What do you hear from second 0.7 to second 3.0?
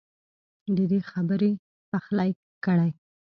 ددې خبر پخلی کړی